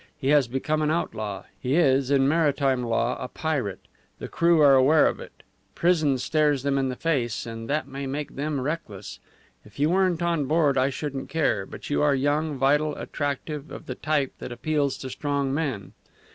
[0.17, 3.81] He has become an outlaw; he is in maritime law a pirate.
[4.17, 5.43] The crew are aware of it;
[5.75, 9.19] prison stares them in the face, and that may make them reckless.
[9.63, 11.67] If you weren't on board I shouldn't care.
[11.67, 15.93] But you are young, vital, attractive, of the type that appeals to strong men.